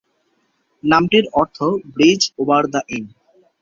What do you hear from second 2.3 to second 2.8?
over